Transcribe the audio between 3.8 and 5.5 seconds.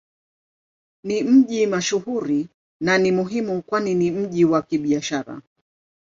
ni mji wa Kibiashara.